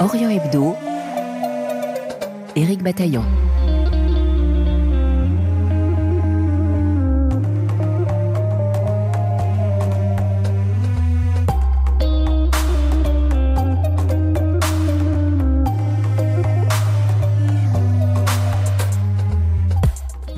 Orient 0.00 0.28
Hebdo, 0.28 0.76
Éric 2.56 2.82
Bataillon. 2.82 3.24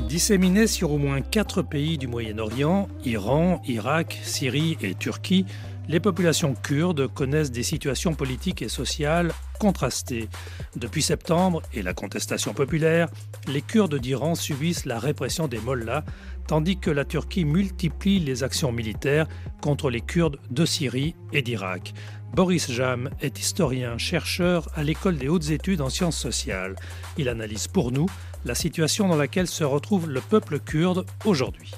Disséminés 0.06 0.66
sur 0.66 0.92
au 0.92 0.98
moins 0.98 1.20
quatre 1.22 1.62
pays 1.62 1.98
du 1.98 2.06
Moyen-Orient, 2.06 2.88
Iran, 3.04 3.62
Irak, 3.66 4.18
Syrie 4.22 4.76
et 4.82 4.94
Turquie, 4.94 5.46
les 5.88 6.00
populations 6.00 6.54
kurdes 6.54 7.06
connaissent 7.06 7.52
des 7.52 7.62
situations 7.62 8.14
politiques 8.14 8.60
et 8.60 8.68
sociales 8.68 9.32
contrastées. 9.58 10.28
Depuis 10.76 11.02
septembre 11.02 11.62
et 11.72 11.82
la 11.82 11.94
contestation 11.94 12.54
populaire, 12.54 13.08
les 13.48 13.62
Kurdes 13.62 13.98
d'Iran 13.98 14.34
subissent 14.34 14.84
la 14.84 14.98
répression 14.98 15.48
des 15.48 15.58
mollahs, 15.58 16.04
tandis 16.46 16.78
que 16.78 16.90
la 16.90 17.04
Turquie 17.04 17.44
multiplie 17.44 18.20
les 18.20 18.42
actions 18.42 18.72
militaires 18.72 19.26
contre 19.60 19.90
les 19.90 20.00
Kurdes 20.00 20.38
de 20.50 20.64
Syrie 20.64 21.14
et 21.32 21.42
d'Irak. 21.42 21.94
Boris 22.34 22.70
Jam 22.70 23.10
est 23.22 23.38
historien, 23.38 23.98
chercheur 23.98 24.68
à 24.74 24.82
l'école 24.82 25.16
des 25.16 25.28
hautes 25.28 25.50
études 25.50 25.80
en 25.80 25.88
sciences 25.88 26.18
sociales. 26.18 26.76
Il 27.16 27.28
analyse 27.28 27.66
pour 27.66 27.92
nous 27.92 28.06
la 28.44 28.54
situation 28.54 29.08
dans 29.08 29.16
laquelle 29.16 29.46
se 29.46 29.64
retrouve 29.64 30.08
le 30.08 30.20
peuple 30.20 30.60
kurde 30.60 31.06
aujourd'hui. 31.24 31.72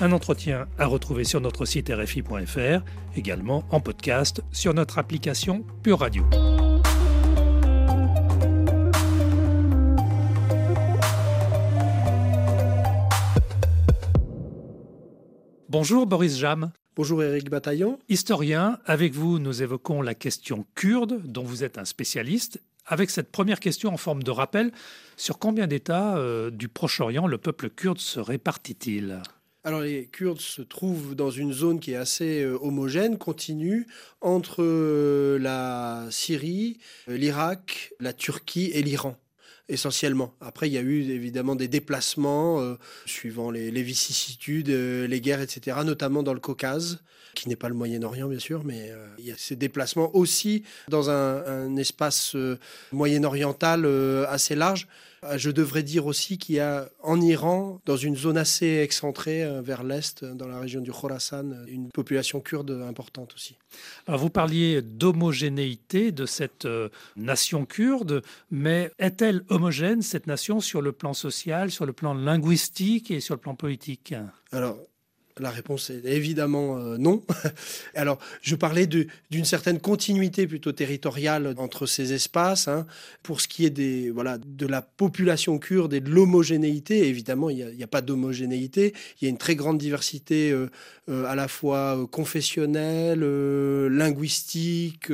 Un 0.00 0.12
entretien 0.12 0.66
à 0.78 0.86
retrouver 0.86 1.24
sur 1.24 1.40
notre 1.40 1.64
site 1.64 1.90
rfi.fr, 1.90 2.84
également 3.16 3.64
en 3.70 3.80
podcast 3.80 4.42
sur 4.52 4.74
notre 4.74 4.98
application 4.98 5.64
Pure 5.82 6.00
Radio. 6.00 6.24
Bonjour 15.78 16.06
Boris 16.06 16.38
Jam. 16.38 16.72
Bonjour 16.96 17.22
Éric 17.22 17.50
Bataillon. 17.50 17.98
Historien, 18.08 18.78
avec 18.86 19.12
vous 19.12 19.38
nous 19.38 19.62
évoquons 19.62 20.00
la 20.00 20.14
question 20.14 20.64
kurde 20.74 21.20
dont 21.22 21.42
vous 21.42 21.64
êtes 21.64 21.76
un 21.76 21.84
spécialiste 21.84 22.62
avec 22.86 23.10
cette 23.10 23.30
première 23.30 23.60
question 23.60 23.92
en 23.92 23.98
forme 23.98 24.22
de 24.22 24.30
rappel, 24.30 24.72
sur 25.18 25.38
combien 25.38 25.66
d'États 25.66 26.16
euh, 26.16 26.48
du 26.48 26.68
Proche-Orient 26.68 27.26
le 27.26 27.36
peuple 27.36 27.68
kurde 27.68 27.98
se 27.98 28.18
répartit-il? 28.18 29.20
Alors 29.64 29.82
les 29.82 30.06
Kurdes 30.06 30.40
se 30.40 30.62
trouvent 30.62 31.14
dans 31.14 31.30
une 31.30 31.52
zone 31.52 31.78
qui 31.78 31.92
est 31.92 31.96
assez 31.96 32.42
euh, 32.42 32.56
homogène, 32.62 33.18
continue, 33.18 33.86
entre 34.22 34.62
euh, 34.62 35.38
la 35.38 36.06
Syrie, 36.10 36.78
l'Irak, 37.06 37.92
la 38.00 38.14
Turquie 38.14 38.70
et 38.72 38.80
l'Iran 38.82 39.18
essentiellement. 39.68 40.34
Après, 40.40 40.68
il 40.68 40.72
y 40.72 40.78
a 40.78 40.82
eu 40.82 41.10
évidemment 41.10 41.56
des 41.56 41.68
déplacements 41.68 42.76
suivant 43.04 43.50
les, 43.50 43.82
vicissitudes, 43.82 44.68
les 44.68 45.20
guerres, 45.20 45.40
etc., 45.40 45.78
notamment 45.84 46.22
dans 46.22 46.34
le 46.34 46.40
Caucase 46.40 47.00
qui 47.36 47.48
n'est 47.48 47.56
pas 47.56 47.68
le 47.68 47.74
Moyen-Orient 47.74 48.28
bien 48.28 48.40
sûr, 48.40 48.64
mais 48.64 48.90
euh, 48.90 49.06
il 49.18 49.26
y 49.26 49.30
a 49.30 49.36
ces 49.36 49.54
déplacements 49.54 50.10
aussi 50.16 50.64
dans 50.88 51.10
un, 51.10 51.76
espace 51.76 52.34
euh, 52.34 52.58
moyen-oriental 52.90 53.84
euh, 53.84 54.26
assez 54.28 54.56
large. 54.56 54.88
Je 55.36 55.50
devrais 55.50 55.82
dire 55.82 56.06
aussi 56.06 56.38
qu'il 56.38 56.56
y 56.56 56.60
a 56.60 56.88
en 57.02 57.20
Iran, 57.20 57.80
dans 57.84 57.96
une 57.96 58.16
zone 58.16 58.36
assez 58.36 58.78
excentrée 58.78 59.44
vers 59.62 59.82
l'est, 59.82 60.24
dans 60.24 60.46
la 60.46 60.60
région 60.60 60.80
du 60.80 60.92
Khorasan, 60.92 61.64
une 61.66 61.90
population 61.90 62.40
kurde 62.40 62.70
importante 62.86 63.34
aussi. 63.34 63.56
Alors 64.06 64.20
vous 64.20 64.30
parliez 64.30 64.82
d'homogénéité 64.82 66.12
de 66.12 66.26
cette 66.26 66.68
nation 67.16 67.66
kurde, 67.66 68.22
mais 68.50 68.90
est-elle 68.98 69.42
homogène, 69.48 70.02
cette 70.02 70.26
nation, 70.26 70.60
sur 70.60 70.82
le 70.82 70.92
plan 70.92 71.14
social, 71.14 71.70
sur 71.70 71.86
le 71.86 71.92
plan 71.92 72.14
linguistique 72.14 73.10
et 73.10 73.20
sur 73.20 73.34
le 73.34 73.40
plan 73.40 73.54
politique? 73.54 74.14
Alors, 74.52 74.78
la 75.38 75.50
réponse 75.50 75.90
est 75.90 76.04
évidemment 76.04 76.78
euh, 76.78 76.96
non. 76.96 77.22
Alors, 77.94 78.18
je 78.42 78.54
parlais 78.54 78.86
d'une 78.86 79.44
certaine 79.44 79.80
continuité 79.80 80.46
plutôt 80.46 80.72
territoriale 80.72 81.54
entre 81.58 81.86
ces 81.86 82.12
espaces. 82.12 82.68
Hein. 82.68 82.86
Pour 83.22 83.40
ce 83.40 83.48
qui 83.48 83.66
est 83.66 83.70
des, 83.70 84.10
voilà, 84.10 84.38
de 84.38 84.66
la 84.66 84.82
population 84.82 85.58
kurde 85.58 85.92
et 85.92 86.00
de 86.00 86.10
l'homogénéité, 86.10 87.08
évidemment, 87.08 87.50
il 87.50 87.66
n'y 87.76 87.82
a, 87.82 87.86
pas 87.86 88.00
d'homogénéité. 88.00 88.94
Il 89.20 89.24
y 89.24 89.26
a 89.26 89.30
une 89.30 89.38
très 89.38 89.56
grande 89.56 89.78
diversité 89.78 90.50
euh, 90.50 90.68
euh, 91.08 91.24
à 91.26 91.34
la 91.34 91.48
fois 91.48 92.06
confessionnelle, 92.10 93.20
linguistique, 93.88 95.10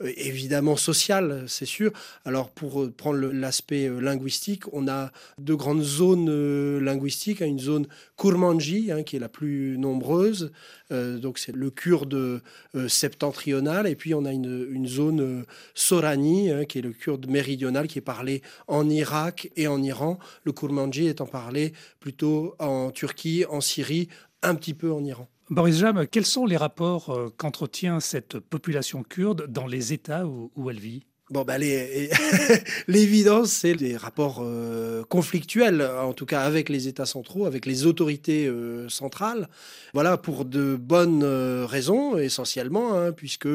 évidemment 0.00 0.76
sociale, 0.76 1.44
c'est 1.46 1.66
sûr. 1.66 1.92
Alors, 2.24 2.50
pour 2.50 2.90
prendre 2.92 3.18
l'aspect 3.32 3.88
linguistique, 3.88 4.64
on 4.72 4.88
a 4.88 5.10
deux 5.38 5.56
grandes 5.56 5.82
zones 5.82 6.78
linguistiques. 6.78 7.42
Hein. 7.42 7.46
une 7.46 7.58
zone 7.58 7.86
Kurmanji, 8.16 8.90
hein, 8.92 9.02
qui 9.02 9.16
est 9.16 9.20
la 9.20 9.27
plus 9.28 9.78
nombreuse. 9.78 10.52
Euh, 10.90 11.18
donc 11.18 11.38
c'est 11.38 11.54
le 11.54 11.70
kurde 11.70 12.14
euh, 12.14 12.88
septentrional. 12.88 13.86
Et 13.86 13.94
puis 13.94 14.14
on 14.14 14.24
a 14.24 14.32
une, 14.32 14.86
zone 14.86 15.20
euh, 15.20 15.42
Sorani, 15.74 16.50
hein, 16.50 16.64
qui 16.64 16.78
est 16.78 16.82
le 16.82 16.92
kurde 16.92 17.28
méridional, 17.28 17.86
qui 17.86 17.98
est 17.98 18.02
parlé 18.02 18.42
en 18.66 18.88
Irak 18.88 19.50
et 19.56 19.68
en 19.68 19.82
Iran. 19.82 20.18
Le 20.44 20.52
kurmanji 20.52 21.06
étant 21.06 21.26
parlé 21.26 21.72
plutôt 22.00 22.54
en 22.58 22.90
Turquie, 22.90 23.44
en 23.48 23.60
Syrie, 23.60 24.08
un 24.42 24.54
petit 24.54 24.74
peu 24.74 24.92
en 24.92 25.04
Iran. 25.04 25.28
Boris 25.50 25.78
Jam, 25.78 26.06
quels 26.06 26.26
sont 26.26 26.44
les 26.44 26.58
rapports 26.58 27.32
qu'entretient 27.38 28.00
cette 28.00 28.38
population 28.38 29.02
kurde 29.02 29.46
dans 29.46 29.66
les 29.66 29.94
États 29.94 30.26
où 30.26 30.70
elle 30.70 30.78
vit? 30.78 31.04
Bon, 31.30 31.42
bah, 31.42 31.58
l'évidence, 32.88 33.50
c'est 33.50 33.74
des 33.74 33.98
rapports 33.98 34.38
euh, 34.40 35.04
conflictuels, 35.04 35.82
en 35.82 36.14
tout 36.14 36.24
cas 36.24 36.40
avec 36.40 36.70
les 36.70 36.88
États 36.88 37.04
centraux, 37.04 37.44
avec 37.44 37.66
les 37.66 37.84
autorités 37.84 38.46
euh, 38.46 38.88
centrales. 38.88 39.46
Voilà, 39.92 40.16
pour 40.16 40.46
de 40.46 40.74
bonnes 40.76 41.22
euh, 41.22 41.66
raisons, 41.66 42.16
essentiellement, 42.16 42.94
hein, 42.94 43.12
puisque 43.12 43.48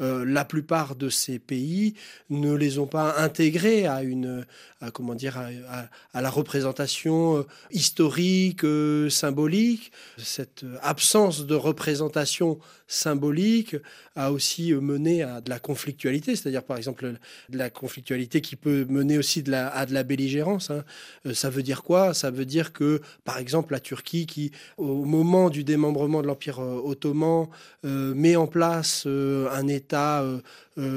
la 0.00 0.44
plupart 0.46 0.96
de 0.96 1.10
ces 1.10 1.38
pays 1.38 1.94
ne 2.30 2.54
les 2.54 2.78
ont 2.78 2.86
pas 2.86 3.18
intégrés 3.18 3.86
à 3.86 4.02
une, 4.02 4.46
à, 4.80 4.90
comment 4.90 5.14
dire, 5.14 5.38
à, 5.38 6.20
la 6.20 6.30
représentation 6.30 7.44
historique, 7.70 8.64
symbolique. 9.10 9.92
Cette 10.16 10.64
absence 10.82 11.46
de 11.46 11.54
représentation 11.54 12.58
symbolique 12.86 13.76
a 14.16 14.32
aussi 14.32 14.72
mené 14.72 15.22
à 15.22 15.40
de 15.40 15.50
la 15.50 15.58
conflictualité, 15.58 16.36
c'est-à-dire 16.36 16.62
par 16.62 16.76
exemple 16.76 17.17
de 17.48 17.58
la 17.58 17.70
conflictualité 17.70 18.40
qui 18.40 18.56
peut 18.56 18.86
mener 18.88 19.18
aussi 19.18 19.44
à 19.52 19.86
de 19.86 19.94
la 19.94 20.02
belligérance. 20.02 20.70
Hein. 20.70 20.84
Euh, 21.26 21.34
ça 21.34 21.50
veut 21.50 21.62
dire 21.62 21.82
quoi? 21.82 22.14
Ça 22.14 22.30
veut 22.30 22.44
dire 22.44 22.72
que, 22.72 23.00
par 23.24 23.38
exemple, 23.38 23.72
la 23.72 23.80
Turquie, 23.80 24.26
qui, 24.26 24.50
au 24.76 25.04
moment 25.04 25.50
du 25.50 25.64
démembrement 25.64 26.22
de 26.22 26.26
l'Empire 26.26 26.60
euh, 26.60 26.80
ottoman, 26.82 27.48
euh, 27.84 28.14
met 28.14 28.36
en 28.36 28.46
place 28.46 29.06
un 29.06 29.68
État 29.68 30.24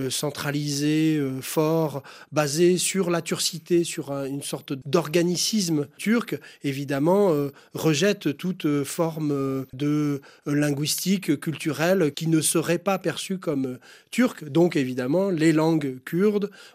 centralisé, 0.09 1.19
fort, 1.41 2.03
basé 2.31 2.77
sur 2.77 3.09
la 3.09 3.21
turcité, 3.23 3.83
sur 3.83 4.11
une 4.11 4.43
sorte 4.43 4.73
d'organicisme 4.85 5.87
turc, 5.97 6.39
évidemment, 6.63 7.31
rejette 7.73 8.37
toute 8.37 8.83
forme 8.83 9.65
de 9.73 10.21
linguistique, 10.45 11.39
culturelle, 11.39 12.13
qui 12.13 12.27
ne 12.27 12.41
serait 12.41 12.77
pas 12.77 12.99
perçue 12.99 13.39
comme 13.39 13.79
turque. 14.11 14.47
Donc, 14.47 14.75
évidemment, 14.75 15.31
les 15.31 15.51
langues 15.51 15.97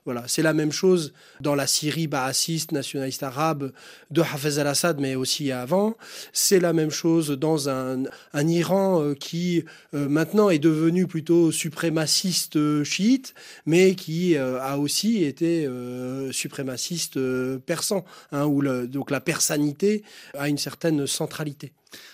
voilà, 0.04 0.24
c'est 0.26 0.42
la 0.42 0.52
même 0.52 0.72
chose 0.72 1.12
dans 1.41 1.54
la 1.54 1.66
Syrie 1.66 2.06
baassiste, 2.06 2.72
nationaliste 2.72 3.22
arabe 3.22 3.72
de 4.10 4.20
Hafez 4.20 4.58
al-Assad, 4.58 5.00
mais 5.00 5.14
aussi 5.14 5.52
avant. 5.52 5.97
C'est 6.32 6.60
la 6.60 6.72
même 6.72 6.91
chose 6.91 7.30
dans 7.30 7.69
un, 7.69 8.04
Iran 8.34 9.02
euh, 9.02 9.14
qui 9.14 9.64
euh, 9.94 10.08
maintenant 10.08 10.50
est 10.50 10.58
devenu 10.58 11.06
plutôt 11.06 11.50
suprémaciste 11.52 12.56
euh, 12.56 12.84
chiite, 12.84 13.34
mais 13.66 13.94
qui 13.94 14.36
a 14.36 14.78
aussi 14.78 15.24
été 15.24 15.68
suprémaciste 16.30 17.18
persan, 17.59 18.04
hein, 18.33 18.44
où 18.44 18.62
donc 18.86 19.10
la 19.10 19.21
persanité 19.21 20.03
a 20.34 20.48
une 20.48 20.59
certaine 20.59 21.06
centralité. 21.06 21.72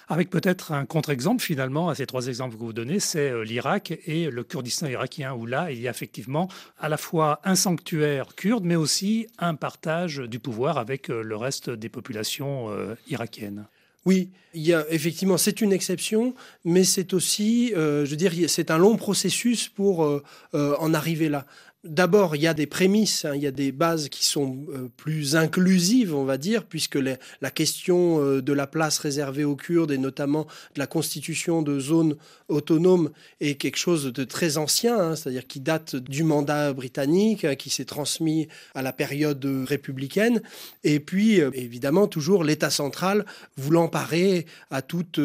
Avec 0.09 0.31
peut-être 0.31 0.73
un 0.73 0.85
contre-exemple 0.85 1.43
finalement 1.43 1.89
à 1.89 1.95
ces 1.95 2.07
trois 2.07 2.27
exemples 2.27 2.57
que 2.57 2.61
vous 2.61 2.73
donnez, 2.73 3.01
c'est 3.01 3.31
euh, 3.31 3.45
l'Irak 3.45 3.99
et 4.07 4.31
le 4.31 4.45
Kurdistan 4.45 4.87
irakien, 4.87 5.33
où 5.33 5.47
là, 5.47 5.71
il 5.71 5.81
y 5.81 5.89
a 5.89 5.91
effectivement 5.91 6.49
à 6.79 6.89
la 6.89 6.97
fois 6.97 7.41
un 7.45 7.55
sanctuaire 7.55 8.35
kurde, 8.35 8.65
mais 8.65 8.77
aussi 8.77 9.27
un 9.39 9.55
partage 9.55 10.19
du 10.19 10.39
pouvoir 10.39 10.79
avec 10.79 11.11
euh, 11.11 11.23
le 11.23 11.37
reste 11.37 11.71
des 11.71 11.89
populations 11.89 12.71
euh, 12.71 12.95
irakiennes. 13.09 13.67
Oui, 14.05 14.31
il 14.53 14.63
y 14.63 14.75
a 14.75 14.85
effectivement, 14.91 15.39
c'est 15.39 15.61
une 15.61 15.73
exception, 15.73 16.35
mais 16.65 16.83
c'est 16.83 17.15
aussi, 17.15 17.71
je 17.73 18.05
veux 18.05 18.17
dire, 18.17 18.33
c'est 18.49 18.73
un 18.73 18.79
long 18.79 18.97
processus 18.97 19.69
pour 19.69 20.21
en 20.53 20.95
arriver 20.95 21.29
là. 21.29 21.47
D'abord, 21.85 22.37
il 22.37 22.43
y 22.43 22.47
a 22.47 22.55
des 22.55 22.69
prémices, 22.69 23.25
hein, 23.25 23.33
il 23.35 23.43
y 23.43 23.47
a 23.49 23.51
des 23.51 23.73
bases 23.73 24.09
qui 24.09 24.25
sont 24.25 24.67
euh, 24.69 24.89
plus 24.97 25.35
inclusives, 25.35 26.15
on 26.15 26.25
va 26.25 26.39
dire, 26.39 26.63
puisque 26.63 26.95
la 26.95 27.51
question 27.51 28.25
euh, 28.25 28.41
de 28.41 28.53
la 28.53 28.69
place 28.69 29.01
réservée 29.01 29.43
aux 29.43 29.57
Kurdes 29.57 29.91
et 29.91 29.99
notamment 29.99 30.47
de 30.77 30.79
la 30.79 30.87
constitution 30.87 31.61
de 31.61 31.81
zones 31.81 32.15
autonomes 32.47 33.11
est 33.41 33.57
quelque 33.57 33.79
chose 33.79 34.05
de 34.05 34.23
très 34.23 34.59
ancien, 34.59 34.97
hein, 34.97 35.17
c'est-à-dire 35.17 35.45
qui 35.49 35.59
date 35.59 35.97
du 35.97 36.23
mandat 36.23 36.73
britannique, 36.73 37.45
hein, 37.45 37.57
qui 37.57 37.69
s'est 37.69 37.85
transmis 37.85 38.47
à 38.77 38.83
la 38.83 38.93
période 38.93 39.45
républicaine, 39.67 40.41
et 40.85 41.01
puis 41.01 41.41
euh, 41.41 41.51
évidemment 41.53 42.07
toujours 42.07 42.45
l'État 42.45 42.71
central 42.71 43.27
voulant 43.57 43.89
parer 43.89 44.47
à 44.71 44.83
toute 44.83 45.19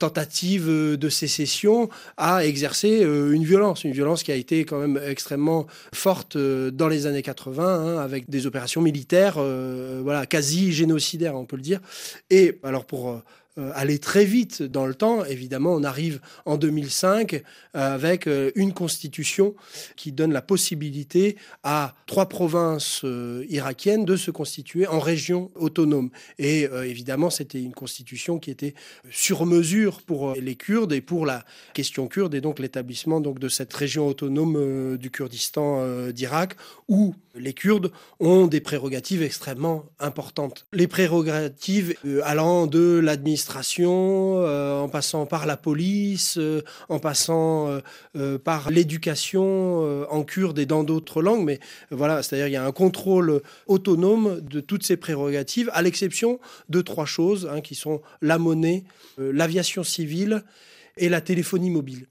tentative 0.00 0.66
de 0.66 1.08
sécession, 1.08 1.88
à 2.16 2.44
exercer 2.44 3.02
une 3.02 3.44
violence, 3.44 3.84
une 3.84 3.92
violence 3.92 4.24
qui 4.24 4.32
a 4.32 4.34
été 4.34 4.64
quand 4.64 4.80
même 4.80 5.00
extrêmement 5.06 5.66
forte 5.92 6.36
euh, 6.36 6.70
dans 6.70 6.88
les 6.88 7.06
années 7.06 7.22
80, 7.22 7.64
hein, 7.64 7.98
avec 7.98 8.30
des 8.30 8.46
opérations 8.46 8.80
militaires, 8.80 9.36
euh, 9.38 10.00
voilà, 10.02 10.26
quasi 10.26 10.72
génocidaires, 10.72 11.34
on 11.34 11.44
peut 11.44 11.56
le 11.56 11.62
dire. 11.62 11.80
Et 12.30 12.58
alors 12.62 12.84
pour 12.84 13.22
euh, 13.58 13.64
euh, 13.64 13.70
aller 13.74 13.98
très 13.98 14.24
vite 14.24 14.62
dans 14.62 14.86
le 14.86 14.94
temps. 14.94 15.24
Évidemment, 15.24 15.72
on 15.72 15.84
arrive 15.84 16.20
en 16.44 16.56
2005 16.56 17.34
euh, 17.34 17.40
avec 17.72 18.26
euh, 18.26 18.50
une 18.54 18.72
constitution 18.72 19.54
qui 19.96 20.12
donne 20.12 20.32
la 20.32 20.42
possibilité 20.42 21.36
à 21.62 21.94
trois 22.06 22.28
provinces 22.28 23.04
irakiennes 23.48 24.04
de 24.04 24.16
se 24.16 24.30
constituer 24.30 24.86
en 24.86 24.98
régions 24.98 25.50
autonomes. 25.54 26.10
Et 26.38 26.62
évidemment, 26.84 27.30
c'était 27.30 27.60
une 27.60 27.72
constitution 27.72 28.38
qui 28.38 28.50
était 28.50 28.74
sur 29.10 29.46
mesure 29.46 30.02
pour 30.02 30.34
les 30.34 30.56
Kurdes 30.56 30.92
et 30.92 31.00
pour 31.00 31.26
la 31.26 31.44
question 31.72 32.06
kurde 32.06 32.34
et 32.34 32.40
donc 32.40 32.58
l'établissement 32.58 33.20
donc 33.20 33.38
de 33.38 33.48
cette 33.48 33.72
région 33.72 34.06
autonome 34.06 34.96
du 34.96 35.10
Kurdistan 35.10 36.08
d'Irak 36.10 36.56
où 36.88 37.14
les 37.34 37.52
Kurdes 37.52 37.90
ont 38.20 38.46
des 38.46 38.60
prérogatives 38.60 39.22
extrêmement 39.22 39.86
importantes. 39.98 40.66
Les 40.72 40.86
prérogatives 40.86 41.94
allant 42.22 42.66
de 42.66 43.00
l'administration 43.02 43.43
euh, 43.56 44.80
en 44.80 44.88
passant 44.88 45.26
par 45.26 45.46
la 45.46 45.56
police, 45.56 46.36
euh, 46.38 46.62
en 46.88 46.98
passant 46.98 47.80
euh, 48.16 48.38
par 48.38 48.70
l'éducation 48.70 50.04
en 50.10 50.24
kurde 50.24 50.58
et 50.58 50.66
dans 50.66 50.84
d'autres 50.84 51.22
langues. 51.22 51.44
Mais 51.44 51.60
voilà, 51.90 52.22
c'est-à-dire 52.22 52.48
il 52.48 52.52
y 52.52 52.56
a 52.56 52.64
un 52.64 52.72
contrôle 52.72 53.42
autonome 53.66 54.40
de 54.40 54.60
toutes 54.60 54.84
ces 54.84 54.96
prérogatives, 54.96 55.70
à 55.72 55.82
l'exception 55.82 56.38
de 56.68 56.80
trois 56.80 57.06
choses 57.06 57.48
hein, 57.50 57.60
qui 57.60 57.74
sont 57.74 58.00
la 58.22 58.38
monnaie, 58.38 58.84
l'aviation 59.18 59.84
civile 59.84 60.44
et 60.96 61.08
la 61.08 61.20
téléphonie 61.20 61.70
mobile. 61.70 62.06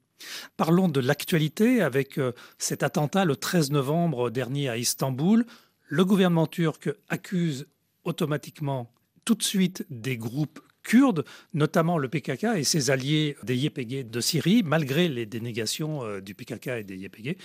Parlons 0.58 0.88
de 0.88 1.00
l'actualité 1.00 1.82
avec 1.82 2.20
cet 2.58 2.84
attentat 2.84 3.26
le 3.26 3.36
13 3.36 3.72
novembre 3.72 4.30
dernier 4.30 4.70
à 4.70 4.78
Istanbul. 4.78 5.46
Le 5.88 6.06
gouvernement 6.06 6.48
turc 6.48 6.90
accuse 7.10 7.68
automatiquement 8.04 8.94
tout 9.26 9.36
de 9.36 9.44
suite 9.44 9.86
des 9.90 10.18
groupes 10.18 10.60
kurdes, 10.84 11.26
notamment 11.54 11.98
le 11.98 12.10
PKK 12.10 12.46
et 12.56 12.64
ses 12.64 12.92
alliés 12.92 13.36
des 13.44 13.56
YPG 13.56 14.04
de 14.04 14.22
Syrie, 14.22 14.64
malgré 14.64 15.08
les 15.08 15.26
dénégations 15.26 16.04
euh, 16.04 16.22
du 16.22 16.36
PKK 16.36 16.68
et 16.68 16.84
des 16.84 16.98
YPG. 16.98 17.38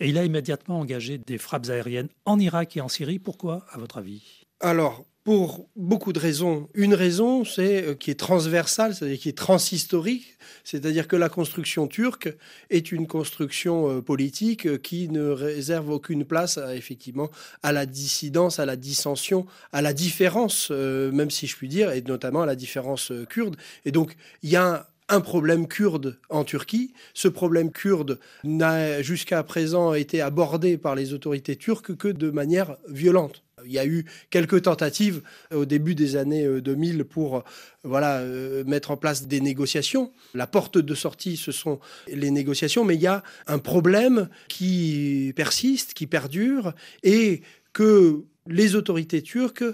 Et 0.00 0.08
il 0.08 0.18
a 0.18 0.24
immédiatement 0.24 0.80
engagé 0.80 1.18
des 1.18 1.38
frappes 1.38 1.68
aériennes 1.68 2.08
en 2.24 2.38
Irak 2.38 2.76
et 2.76 2.80
en 2.80 2.88
Syrie. 2.88 3.18
Pourquoi, 3.18 3.64
à 3.70 3.78
votre 3.78 3.98
avis? 3.98 4.46
Alors, 4.60 5.04
pour 5.26 5.68
beaucoup 5.74 6.12
de 6.12 6.20
raisons. 6.20 6.68
Une 6.74 6.94
raison, 6.94 7.44
c'est 7.44 7.82
euh, 7.82 7.94
qui 7.94 8.12
est 8.12 8.14
transversale, 8.14 8.94
c'est-à-dire 8.94 9.18
qui 9.18 9.28
est 9.28 9.36
transhistorique, 9.36 10.38
c'est-à-dire 10.62 11.08
que 11.08 11.16
la 11.16 11.28
construction 11.28 11.88
turque 11.88 12.32
est 12.70 12.92
une 12.92 13.08
construction 13.08 13.90
euh, 13.90 14.00
politique 14.00 14.68
euh, 14.68 14.78
qui 14.78 15.08
ne 15.08 15.30
réserve 15.30 15.90
aucune 15.90 16.24
place, 16.24 16.60
effectivement, 16.72 17.28
à 17.64 17.72
la 17.72 17.86
dissidence, 17.86 18.60
à 18.60 18.66
la 18.66 18.76
dissension, 18.76 19.46
à 19.72 19.82
la 19.82 19.92
différence, 19.92 20.70
même 20.70 21.32
si 21.32 21.48
je 21.48 21.56
puis 21.56 21.66
dire, 21.66 21.90
et 21.90 22.02
notamment 22.02 22.42
à 22.42 22.46
la 22.46 22.54
différence 22.54 23.12
kurde. 23.28 23.56
Et 23.84 23.90
donc, 23.90 24.14
il 24.44 24.50
y 24.50 24.56
a 24.56 24.88
un 25.08 25.20
problème 25.20 25.66
kurde 25.66 26.20
en 26.30 26.44
Turquie. 26.44 26.92
Ce 27.14 27.26
problème 27.26 27.72
kurde 27.72 28.20
n'a 28.44 29.02
jusqu'à 29.02 29.42
présent 29.42 29.92
été 29.92 30.20
abordé 30.20 30.78
par 30.78 30.94
les 30.94 31.14
autorités 31.14 31.56
turques 31.56 31.96
que 31.96 32.08
de 32.08 32.30
manière 32.30 32.76
violente. 32.88 33.42
Il 33.66 33.72
y 33.72 33.78
a 33.78 33.86
eu 33.86 34.04
quelques 34.30 34.62
tentatives 34.62 35.22
au 35.52 35.64
début 35.64 35.94
des 35.94 36.16
années 36.16 36.46
2000 36.60 37.00
euh, 37.00 37.04
pour 37.04 37.36
euh, 37.38 37.40
voilà, 37.84 38.18
euh, 38.18 38.64
mettre 38.64 38.90
en 38.90 38.96
place 38.96 39.26
des 39.26 39.40
négociations. 39.40 40.12
La 40.34 40.46
porte 40.46 40.78
de 40.78 40.94
sortie, 40.94 41.36
ce 41.36 41.52
sont 41.52 41.80
les 42.08 42.30
négociations, 42.30 42.84
mais 42.84 42.94
il 42.94 43.02
y 43.02 43.06
a 43.06 43.22
un 43.46 43.58
problème 43.58 44.28
qui 44.48 45.32
persiste, 45.36 45.94
qui 45.94 46.06
perdure, 46.06 46.72
et 47.02 47.42
que 47.72 48.24
les 48.46 48.74
autorités 48.74 49.22
turques 49.22 49.64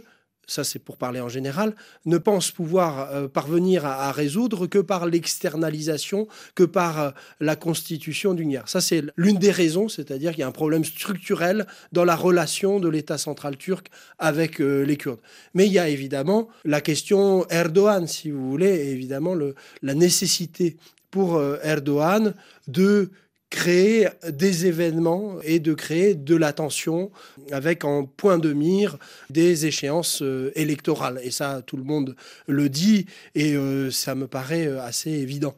ça 0.53 0.65
c'est 0.65 0.79
pour 0.79 0.97
parler 0.97 1.21
en 1.21 1.29
général, 1.29 1.75
ne 2.05 2.19
pense 2.19 2.51
pouvoir 2.51 3.11
euh, 3.13 3.29
parvenir 3.29 3.87
à, 3.87 4.13
résoudre 4.13 4.67
que 4.67 4.79
par 4.79 5.07
l'externalisation, 5.07 6.29
que 6.55 6.65
par 6.65 7.01
euh, 7.01 7.11
la 7.41 7.57
constitution 7.57 8.35
d'une 8.35 8.51
guerre. 8.51 8.69
Ça 8.69 8.81
c'est 8.81 9.03
l'une 9.17 9.39
des 9.39 9.51
raisons, 9.51 9.89
c'est-à-dire 9.89 10.33
qu'il 10.33 10.41
y 10.41 10.45
a 10.45 10.49
un 10.49 10.53
problème 10.53 10.85
structurel 10.85 11.67
dans 11.93 12.05
la 12.05 12.17
relation 12.17 12.81
de 12.81 12.89
l'État 12.89 13.19
central 13.19 13.57
turc 13.57 13.89
avec 14.19 14.61
euh, 14.61 14.83
les 14.83 14.97
Kurdes. 14.97 15.21
Mais 15.55 15.67
il 15.67 15.73
y 15.73 15.79
a 15.79 15.89
évidemment 15.89 16.49
la 16.65 16.81
question 16.81 17.47
Erdogan, 17.49 18.07
si 18.07 18.31
vous 18.31 18.51
voulez, 18.51 18.69
et 18.69 18.91
évidemment 18.91 19.35
la 19.83 19.95
nécessité 19.95 20.77
pour 21.11 21.43
Erdogan 21.63 22.35
de 22.69 23.11
créer 23.53 24.09
des 24.31 24.65
événements 24.65 25.37
et 25.45 25.61
de 25.61 25.75
créer 25.75 26.15
de 26.15 26.35
l'attention 26.35 27.11
avec 27.51 27.85
en 27.85 28.07
point 28.07 28.39
de 28.39 28.55
mire 28.55 28.97
des 29.29 29.67
échéances 29.67 30.23
euh, 30.23 30.51
électorales. 30.55 31.21
Et 31.23 31.31
ça, 31.31 31.61
tout 31.65 31.77
le 31.77 31.85
monde 31.85 32.17
le 32.47 32.71
dit 32.71 33.05
et 33.35 33.55
euh, 33.55 33.91
ça 33.91 34.15
me 34.15 34.27
paraît 34.27 34.67
euh, 34.67 34.83
assez 34.83 35.11
évident. 35.11 35.55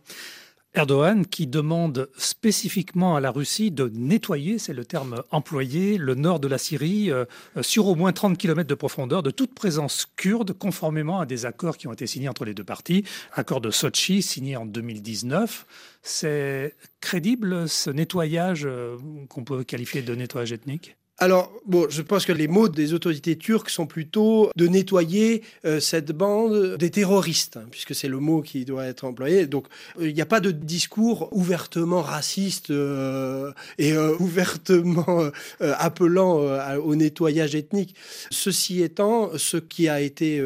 Erdogan 0.77 1.25
qui 1.25 1.47
demande 1.47 2.09
spécifiquement 2.17 3.15
à 3.15 3.21
la 3.21 3.31
Russie 3.31 3.71
de 3.71 3.89
nettoyer, 3.95 4.59
c'est 4.59 4.73
le 4.73 4.85
terme 4.85 5.23
employé, 5.31 5.99
le 5.99 6.17
nord 6.17 6.41
de 6.41 6.49
la 6.49 6.59
Syrie 6.59 7.13
euh, 7.13 7.25
sur 7.63 7.87
au 7.87 7.95
moins 7.95 8.13
30 8.13 8.37
km 8.37 8.69
de 8.69 8.75
profondeur 8.75 9.23
de 9.23 9.31
toute 9.31 9.55
présence 9.55 10.07
kurde 10.17 10.53
conformément 10.53 11.21
à 11.21 11.27
des 11.27 11.47
accords 11.47 11.77
qui 11.77 11.87
ont 11.87 11.93
été 11.93 12.09
signés 12.09 12.29
entre 12.29 12.45
les 12.45 12.55
deux 12.55 12.65
parties. 12.65 13.05
Accord 13.35 13.61
de 13.61 13.71
Sochi 13.71 14.21
signé 14.21 14.57
en 14.57 14.67
2019. 14.67 15.65
C'est 16.03 16.75
crédible 17.01 17.69
ce 17.69 17.91
nettoyage 17.91 18.67
euh, 18.67 18.97
qu'on 19.29 19.45
peut 19.45 19.63
qualifier 19.63 20.03
de 20.03 20.15
nettoyage 20.17 20.53
ethnique? 20.53 20.97
Alors, 21.19 21.53
bon, 21.65 21.87
je 21.89 22.03
pense 22.03 22.27
que 22.27 22.33
les 22.33 22.49
mots 22.49 22.69
des 22.69 22.93
autorités 22.93 23.39
turques 23.39 23.71
sont 23.71 23.87
plutôt 23.87 24.51
de 24.57 24.67
nettoyer 24.67 25.43
euh, 25.65 25.79
cette 25.79 26.11
bande 26.11 26.77
des 26.77 26.91
terroristes, 26.91 27.57
hein, 27.57 27.67
puisque 27.71 27.95
c'est 27.95 28.09
le 28.09 28.19
mot 28.19 28.43
qui 28.43 28.65
doit 28.65 28.85
être 28.87 29.05
employé. 29.05 29.47
Donc, 29.47 29.69
euh, 30.01 30.09
il 30.09 30.15
n'y 30.15 30.21
a 30.21 30.27
pas 30.27 30.41
de 30.41 30.51
discours 30.51 31.29
ouvertement 31.31 32.03
raciste 32.03 32.71
euh, 32.71 33.53
et 33.79 33.97
ouvertement 33.97 35.31
appelant 35.61 36.39
au 36.79 36.97
nettoyage 36.97 37.55
ethnique. 37.55 37.95
Ceci 38.31 38.83
étant, 38.83 39.31
ce 39.37 39.57
qui 39.57 39.89
a 39.89 40.01
été 40.01 40.43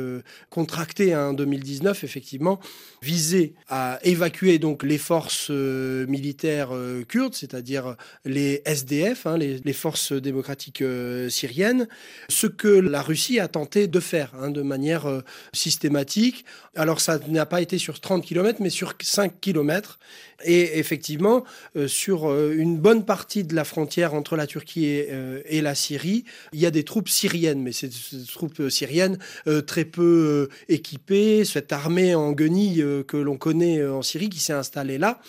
contracté 0.51 1.17
en 1.17 1.33
2019, 1.33 2.05
effectivement, 2.05 2.61
visait 3.03 3.55
à 3.69 3.99
évacuer 4.03 4.59
donc 4.59 4.83
les 4.83 4.99
forces 4.99 5.51
militaires 5.51 6.71
kurdes, 7.09 7.35
c'est-à-dire 7.35 7.97
les 8.25 8.63
SDF, 8.65 9.27
hein, 9.27 9.39
les 9.39 9.73
forces 9.73 10.13
démocratiques 10.13 10.58
euh, 10.81 11.29
syrienne, 11.29 11.89
ce 12.29 12.47
que 12.47 12.69
la 12.69 13.03
Russie 13.03 13.41
a 13.41 13.49
tenté 13.49 13.87
de 13.87 14.01
faire 14.01 14.33
hein, 14.41 14.51
de 14.51 14.63
manière 14.63 15.07
euh, 15.07 15.23
systématique. 15.53 16.45
Alors 16.75 17.01
ça 17.01 17.19
n'a 17.29 17.47
pas 17.47 17.61
été 17.61 17.79
sur 17.79 18.01
30 18.01 18.25
km, 18.25 18.59
mais 18.61 18.71
sur 18.71 18.95
5 19.01 19.41
km. 19.41 19.99
Et 20.45 20.79
effectivement, 20.79 21.45
euh, 21.77 21.89
sur 21.89 22.33
une 22.51 22.79
bonne 22.79 23.05
partie 23.05 23.45
de 23.45 23.55
la 23.55 23.65
frontière 23.65 24.15
entre 24.15 24.37
la 24.37 24.47
Turquie 24.47 24.87
et, 24.87 25.61
la 25.61 25.75
Syrie, 25.75 26.25
il 26.53 26.61
y 26.61 26.67
a 26.67 26.71
des 26.71 26.85
troupes 26.85 27.09
syriennes, 27.09 27.61
mais 27.61 27.73
des 27.73 28.27
troupes 28.33 28.69
syriennes 28.69 29.19
très 29.67 29.85
peu 29.85 30.49
équipées, 30.69 31.45
cette 31.45 31.73
armée 31.73 32.15
en 32.15 32.31
guenille 32.33 32.85
que 33.09 33.17
l'on 33.17 33.37
connaît 33.37 33.85
en 33.85 34.03
Syrie 34.03 34.29
qui 34.29 34.39
s'est 34.39 34.53
installée 34.53 34.99
là 34.99 35.21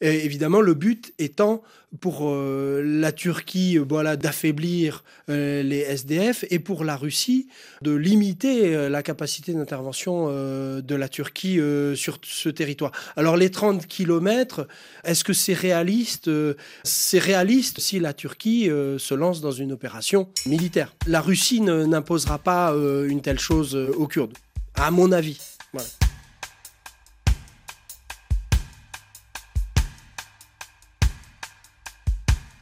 évidemment, 0.00 0.60
le 0.60 0.74
but 0.74 1.12
étant 1.18 1.62
pour 2.00 2.28
euh, 2.28 2.82
la 2.84 3.12
Turquie 3.12 3.78
voilà, 3.78 4.16
d'affaiblir 4.16 5.04
euh, 5.30 5.62
les 5.62 5.78
SDF 5.78 6.44
et 6.50 6.58
pour 6.58 6.84
la 6.84 6.96
Russie 6.96 7.48
de 7.82 7.92
limiter 7.92 8.74
euh, 8.74 8.88
la 8.88 9.02
capacité 9.02 9.54
d'intervention 9.54 10.28
de 10.28 10.94
la 10.94 11.08
Turquie 11.08 11.60
sur 11.94 12.18
ce 12.22 12.48
territoire. 12.48 12.92
Alors 13.16 13.36
les 13.36 13.50
30 13.50 13.86
kilomètres, 13.86 14.66
est-ce 15.04 15.24
que 15.24 15.32
c'est 15.32 15.54
réaliste 15.54 16.30
C'est 16.84 17.18
réaliste 17.18 17.80
si 17.80 17.98
la 17.98 18.12
Turquie 18.12 18.66
se 18.66 19.14
lance 19.14 19.40
dans 19.40 19.50
une 19.50 19.72
opération 19.72 20.28
militaire? 20.46 20.94
La 21.06 21.20
Russie 21.20 21.60
n'imposera 21.60 22.38
pas 22.38 22.72
une 22.72 23.20
telle 23.22 23.38
chose 23.38 23.74
aux 23.74 24.06
Kurdes, 24.06 24.36
à 24.74 24.90
mon 24.90 25.12
avis. 25.12 25.57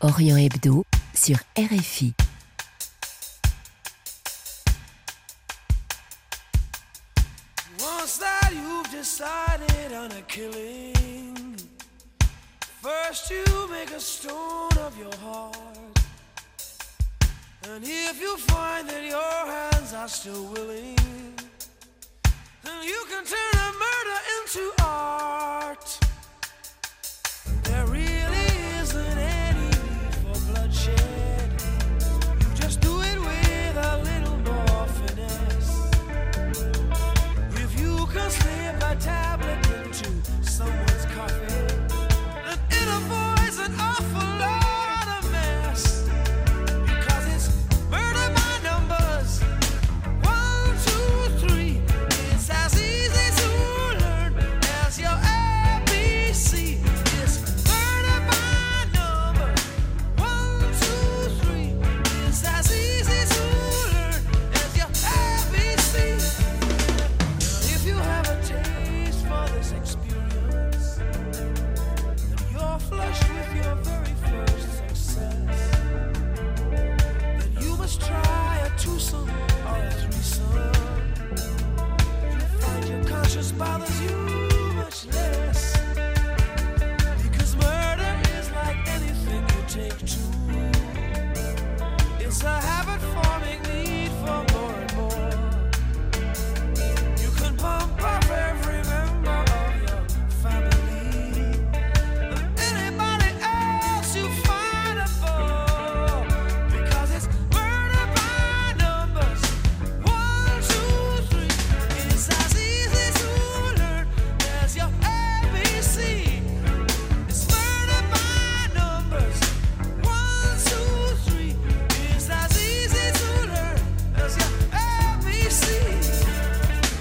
Orient 0.01 0.37
Hebdo, 0.37 0.85
sur 1.15 1.37
RFI. 1.57 2.13
Once 7.81 8.19
that 8.19 8.51
you've 8.53 8.91
decided 8.91 9.93
on 9.95 10.13
a 10.13 10.23
killing, 10.29 11.57
first 12.83 13.31
you 13.31 13.45
make 13.71 13.91
a 13.91 14.01
stone 14.01 14.77
of 14.79 14.97
your 14.99 15.15
heart. 15.17 15.57
And 17.71 17.83
if 17.83 18.21
you 18.21 18.37
find 18.37 18.89
that 18.89 19.03
your 19.03 19.47
hands 19.47 19.95
are 19.95 20.09
still 20.09 20.45
willing, 20.53 20.97
then 22.63 22.83
you 22.85 23.03
can 23.09 23.25
turn 23.25 23.61
a 23.61 23.73
murder 23.73 24.21
into 24.37 24.73
art. 24.85 25.46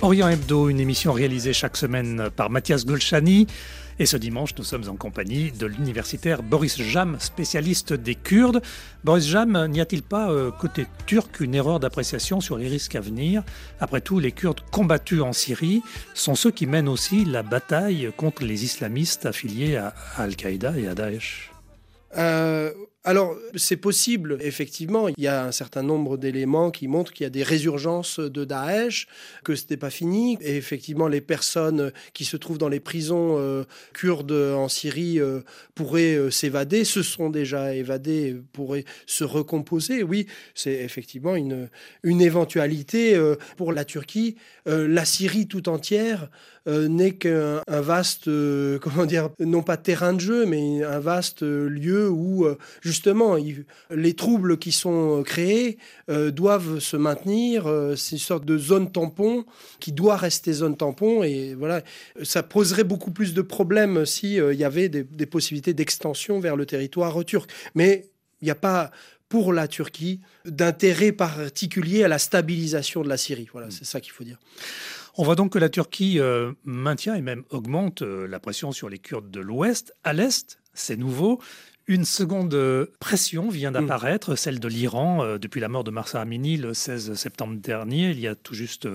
Orient 0.06 0.30
Hebdo, 0.30 0.70
une 0.70 0.80
émission 0.80 1.14
réalisée 1.14 1.52
chaque 1.52 1.76
semaine 1.76 2.30
par 2.36 2.52
Mathias 2.52 2.86
Golchani. 2.86 3.48
Et 3.98 4.06
ce 4.06 4.18
dimanche, 4.18 4.52
nous 4.56 4.64
sommes 4.64 4.88
en 4.88 4.96
compagnie 4.98 5.52
de 5.52 5.66
l'universitaire 5.66 6.44
Boris 6.44 6.80
Jam, 6.80 7.18
spécialiste 7.20 7.92
des 7.92 8.14
Kurdes. 8.14 8.62
Boris 9.04 9.26
Jam, 9.26 9.66
n'y 9.66 9.82
a-t-il 9.82 10.04
pas, 10.04 10.30
euh, 10.30 10.52
côté 10.52 10.86
turc, 11.08 11.40
une 11.40 11.56
erreur 11.56 11.80
d'appréciation 11.80 12.40
sur 12.40 12.56
les 12.56 12.68
risques 12.68 12.94
à 12.94 13.02
venir? 13.02 13.42
Après 13.80 14.00
tout, 14.00 14.20
les 14.20 14.32
Kurdes 14.32 14.62
combattus 14.70 15.22
en 15.22 15.34
Syrie 15.34 15.82
sont 16.14 16.36
ceux 16.36 16.52
qui 16.52 16.68
mènent 16.68 16.88
aussi 16.88 17.26
la 17.26 17.42
bataille 17.42 18.12
contre 18.16 18.44
les 18.44 18.64
islamistes 18.64 19.26
affiliés 19.26 19.76
à 19.76 19.96
Al-Qaïda 20.18 20.78
et 20.78 20.88
à 20.88 20.94
Daesh. 20.94 21.52
Euh, 22.16 22.72
alors, 23.08 23.38
c'est 23.56 23.78
possible, 23.78 24.40
effectivement. 24.42 25.08
Il 25.10 25.24
y 25.24 25.28
a 25.28 25.46
un 25.46 25.52
certain 25.52 25.84
nombre 25.84 26.18
d'éléments 26.18 26.72
qui 26.72 26.88
montrent 26.88 27.14
qu'il 27.14 27.24
y 27.24 27.28
a 27.28 27.30
des 27.30 27.44
résurgences 27.44 28.20
de 28.20 28.46
Daesh, 28.46 29.08
que 29.44 29.56
ce 29.56 29.66
n'est 29.70 29.78
pas 29.78 29.92
fini. 29.92 30.40
Et 30.42 30.58
effectivement, 30.58 31.08
les 31.08 31.22
personnes 31.22 31.92
qui 32.14 32.26
se 32.26 32.36
trouvent 32.36 32.58
dans 32.58 32.68
les 32.68 32.80
prisons 32.80 33.38
euh, 33.38 33.64
kurdes 33.94 34.32
en 34.32 34.68
Syrie 34.70 35.20
euh, 35.20 35.42
pourraient 35.76 36.16
euh, 36.16 36.32
s'évader, 36.32 36.84
se 36.84 37.04
sont 37.04 37.30
déjà 37.30 37.76
évadées, 37.76 38.38
pourraient 38.54 38.86
se 39.06 39.24
recomposer. 39.24 40.02
Oui, 40.02 40.26
c'est 40.56 40.74
effectivement 40.74 41.36
une, 41.36 41.70
une 42.02 42.22
éventualité 42.22 43.16
pour 43.56 43.72
la 43.72 43.86
Turquie. 43.86 44.36
La 44.66 45.06
Syrie 45.06 45.48
tout 45.48 45.70
entière 45.70 46.30
euh, 46.68 46.88
n'est 46.88 47.14
qu'un 47.14 47.62
un 47.68 47.82
vaste, 47.82 48.28
euh, 48.28 48.80
comment 48.80 49.06
dire, 49.06 49.30
non 49.40 49.64
pas 49.64 49.78
terrain 49.78 50.14
de 50.14 50.20
jeu, 50.20 50.46
mais 50.46 50.84
un 50.84 51.00
vaste 51.00 51.44
euh, 51.44 51.68
lieu 51.68 52.10
où 52.10 52.48
justement 52.82 53.38
les 53.90 54.14
troubles 54.14 54.58
qui 54.58 54.72
sont 54.72 55.24
créés 55.24 55.78
doivent 56.08 56.80
se 56.80 56.98
maintenir. 56.98 57.66
c'est 57.96 58.12
une 58.14 58.18
sorte 58.18 58.46
de 58.46 58.58
zone 58.58 58.92
tampon 58.92 59.46
qui 59.80 59.92
doit 59.92 60.18
rester 60.18 60.54
zone 60.54 60.78
tampon 60.78 61.24
et 61.24 61.54
voilà, 61.56 61.82
ça 62.24 62.44
poserait 62.44 62.84
beaucoup 62.84 63.12
plus 63.12 63.34
de 63.34 63.42
problèmes 63.42 64.06
si 64.06 64.40
euh, 64.40 64.54
il 64.54 64.60
y 64.60 64.64
avait 64.64 64.90
des 64.90 65.26
possibilités 65.26 65.74
d'extension 65.74 66.40
vers 66.40 66.56
le 66.56 66.66
territoire 66.66 67.24
turc. 67.26 67.50
Mais 67.74 68.06
il 68.42 68.46
n'y 68.46 68.52
a 68.52 68.56
pas 68.56 68.92
pour 69.30 69.54
la 69.54 69.68
Turquie 69.68 70.22
d'intérêt 70.46 71.12
particulier 71.12 72.04
à 72.04 72.08
la 72.08 72.20
stabilisation 72.20 73.02
de 73.02 73.10
la 73.10 73.18
Syrie. 73.18 73.48
Voilà, 73.52 73.72
c'est 73.72 73.86
ça 73.86 74.00
qu'il 74.00 74.12
faut 74.12 74.24
dire. 74.24 74.40
On 75.18 75.24
voit 75.24 75.36
donc 75.36 75.54
que 75.54 75.60
la 75.60 75.70
Turquie 75.70 76.20
euh, 76.20 76.52
maintient 76.66 77.16
et 77.16 77.22
même 77.22 77.44
augmente 77.50 78.02
euh, 78.02 78.28
la 78.28 78.40
pression 78.40 78.72
sur 78.72 78.90
les 78.90 79.00
Kurdes 79.00 79.32
de 79.32 79.40
l'Ouest. 79.40 79.94
À 80.04 80.14
l'Est, 80.14 80.60
c'est 80.74 80.98
nouveau. 80.98 81.42
Une 81.88 82.04
seconde 82.04 82.54
euh, 82.54 82.88
pression 83.00 83.50
vient 83.50 83.72
d'apparaître, 83.72 84.36
celle 84.36 84.60
de 84.60 84.68
l'Iran, 84.68 85.38
depuis 85.38 85.62
la 85.62 85.70
mort 85.70 85.84
de 85.84 85.92
Marsa 85.92 86.20
Amini 86.20 86.58
le 86.58 86.74
16 86.74 87.14
septembre 87.14 87.56
dernier, 87.58 88.10
il 88.10 88.20
y 88.20 88.28
a 88.28 88.36
tout 88.36 88.56
juste 88.56 88.88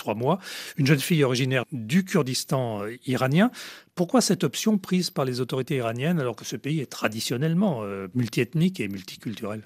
trois 0.00 0.14
mois. 0.14 0.40
Une 0.76 0.86
jeune 0.86 0.98
fille 0.98 1.22
originaire 1.22 1.64
du 1.70 2.04
Kurdistan 2.04 2.82
euh, 2.82 2.96
iranien. 3.06 3.50
Pourquoi 3.94 4.20
cette 4.20 4.42
option 4.42 4.78
prise 4.78 5.10
par 5.10 5.24
les 5.24 5.40
autorités 5.40 5.76
iraniennes 5.76 6.18
alors 6.18 6.34
que 6.34 6.44
ce 6.44 6.56
pays 6.56 6.80
est 6.80 6.90
traditionnellement 6.90 7.82
euh, 7.82 8.08
multiethnique 8.14 8.80
et 8.80 8.88
multiculturel? 8.88 9.62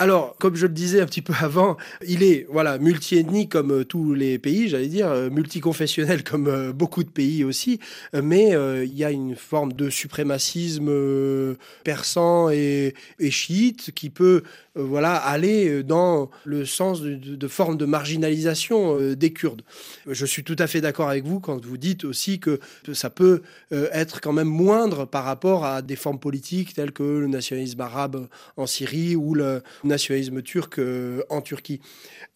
Alors, 0.00 0.36
comme 0.38 0.54
je 0.54 0.66
le 0.66 0.72
disais 0.72 1.00
un 1.00 1.06
petit 1.06 1.22
peu 1.22 1.32
avant, 1.40 1.76
il 2.06 2.22
est 2.22 2.46
voilà 2.48 2.78
multiethnique 2.78 3.50
comme 3.50 3.72
euh, 3.72 3.84
tous 3.84 4.14
les 4.14 4.38
pays, 4.38 4.68
j'allais 4.68 4.86
dire, 4.86 5.08
euh, 5.08 5.28
multiconfessionnel 5.28 6.22
comme 6.22 6.46
euh, 6.46 6.72
beaucoup 6.72 7.02
de 7.02 7.08
pays 7.10 7.42
aussi, 7.42 7.80
mais 8.14 8.50
il 8.84 8.94
y 8.94 9.04
a 9.04 9.10
une 9.10 9.34
forme 9.34 9.72
de 9.72 9.90
suprémacisme 9.90 11.56
persan 11.82 12.50
et, 12.50 12.94
chiite 13.30 13.90
qui 13.94 14.10
peut 14.10 14.42
voilà 14.74 15.16
aller 15.16 15.82
dans 15.82 16.30
le 16.44 16.64
sens 16.64 17.00
de, 17.02 17.14
de, 17.14 17.48
forme 17.48 17.76
de 17.76 17.84
marginalisation 17.84 19.14
des 19.14 19.32
Kurdes. 19.32 19.62
Je 20.06 20.26
suis 20.26 20.44
tout 20.44 20.56
à 20.58 20.66
fait 20.66 20.80
d'accord 20.80 21.08
avec 21.08 21.24
vous 21.24 21.40
quand 21.40 21.64
vous 21.64 21.76
dites 21.76 22.04
aussi 22.04 22.38
que 22.38 22.60
ça 22.92 23.10
peut 23.10 23.42
être 23.70 24.20
quand 24.20 24.32
même 24.32 24.48
moindre 24.48 25.04
par 25.04 25.24
rapport 25.24 25.64
à 25.64 25.82
des 25.82 25.96
formes 25.96 26.18
politiques 26.18 26.74
telles 26.74 26.92
que 26.92 27.02
le 27.02 27.26
nationalisme 27.26 27.80
arabe 27.80 28.28
en 28.56 28.66
Syrie 28.66 29.16
ou 29.16 29.34
le 29.34 29.62
nationalisme 29.88 30.42
turc 30.42 30.78
euh, 30.78 31.22
en 31.28 31.40
Turquie. 31.40 31.80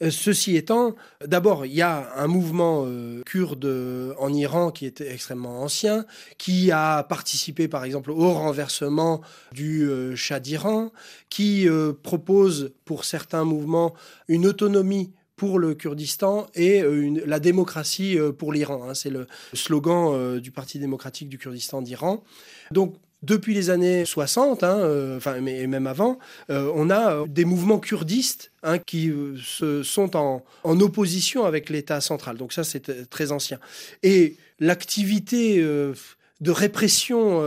Euh, 0.03 0.11
ceci 0.11 0.57
étant, 0.57 0.95
d'abord, 1.25 1.65
il 1.67 1.73
y 1.75 1.83
a 1.83 2.13
un 2.17 2.27
mouvement 2.27 2.85
euh, 2.87 3.23
kurde 3.25 4.15
en 4.19 4.33
Iran 4.33 4.71
qui 4.71 4.87
est 4.87 5.01
extrêmement 5.01 5.63
ancien, 5.63 6.05
qui 6.39 6.71
a 6.73 7.03
participé 7.05 7.69
par 7.69 7.85
exemple 7.85 8.11
au 8.11 8.33
renversement 8.33 9.21
du 9.53 9.89
Shah 10.17 10.41
d'Iran, 10.41 10.91
qui 11.29 11.67
propose 12.03 12.73
pour 12.85 13.05
certains 13.05 13.45
mouvements 13.45 13.95
une 14.29 14.47
autonomie 14.47 15.13
pour 15.37 15.59
le 15.59 15.75
Kurdistan 15.75 16.47
et 16.55 16.79
une- 16.81 17.21
la 17.27 17.41
démocratie 17.41 18.17
pour 18.39 18.53
l'Iran. 18.53 18.89
hein. 18.89 18.95
C'est 18.95 19.11
le 19.11 19.27
slogan 19.55 20.39
du 20.39 20.51
Parti 20.51 20.79
démocratique 20.79 21.29
du 21.29 21.39
Kurdistan 21.39 21.83
d'Iran. 21.83 22.23
Donc, 22.71 22.97
depuis 23.23 23.55
les 23.55 23.71
années 23.71 24.05
60, 24.05 24.63
hein, 24.63 24.79
euh, 24.79 25.41
même 25.41 25.87
avant, 25.87 26.19
euh, 26.51 26.71
on 26.75 26.91
a 26.91 27.15
euh, 27.15 27.27
des 27.27 27.45
mouvements 27.45 27.79
kurdistes 27.79 28.51
hein, 28.63 28.79
qui 28.79 29.13
se, 29.43 29.83
sont 29.83 30.17
en, 30.17 30.43
opposition 30.65 31.45
avec 31.45 31.71
l'État 31.71 32.01
central. 32.01 32.37
Donc 32.37 32.53
ça, 32.53 32.65
c'est 32.65 33.09
très 33.09 33.31
ancien. 33.31 33.59
Et 34.03 34.37
l'activité 34.59 35.61
de 35.63 36.51
répression 36.51 37.41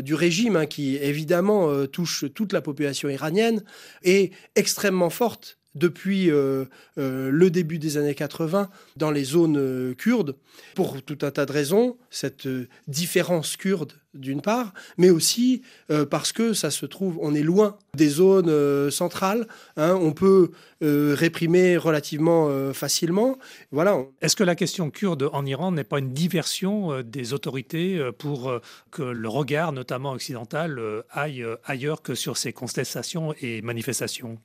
du 0.00 0.14
régime, 0.14 0.56
hein, 0.56 0.66
qui 0.66 0.96
évidemment 0.96 1.86
touche 1.86 2.26
toute 2.34 2.52
la 2.52 2.60
population 2.60 3.08
iranienne, 3.08 3.62
est 4.02 4.32
extrêmement 4.54 5.10
forte 5.10 5.58
depuis 5.74 6.30
euh, 6.30 6.64
euh, 6.98 7.30
le 7.30 7.50
début 7.50 7.78
des 7.78 7.96
années 7.96 8.14
80 8.14 8.68
dans 8.96 9.10
les 9.10 9.24
zones 9.24 9.56
euh, 9.58 9.94
kurdes, 9.94 10.36
pour 10.74 11.02
tout 11.02 11.18
un 11.22 11.30
tas 11.30 11.46
de 11.46 11.52
raisons, 11.52 11.96
cette 12.10 12.48
différence 12.88 13.56
kurde 13.56 13.92
d'une 14.14 14.42
part, 14.42 14.74
mais 14.98 15.08
aussi 15.08 15.62
parce 16.10 16.32
que 16.32 16.52
ça 16.52 16.70
se 16.70 16.84
trouve, 16.84 17.18
on 17.22 17.34
est 17.34 17.42
loin 17.42 17.78
des 17.96 18.10
zones 18.10 18.90
centrales, 18.90 19.46
hein, 19.78 19.94
on 19.94 20.12
peut 20.12 20.50
réprimer 20.82 21.78
relativement 21.78 22.74
facilement. 22.74 23.38
Voilà, 23.70 24.04
Est-ce 24.20 24.36
que 24.36 24.44
la 24.44 24.54
question 24.54 24.90
kurde 24.90 25.30
en 25.32 25.46
Iran 25.46 25.72
n'est 25.72 25.82
pas 25.82 25.98
une 25.98 26.12
diversion 26.12 27.00
des 27.00 27.32
autorités 27.32 28.10
pour 28.18 28.52
que 28.90 29.02
le 29.02 29.28
regard, 29.28 29.72
notamment 29.72 30.12
occidental, 30.12 30.78
aille 31.10 31.46
ailleurs 31.64 32.02
que 32.02 32.14
sur 32.14 32.36
ces 32.36 32.52
contestations 32.52 33.34
et 33.40 33.62
manifestations? 33.62 34.38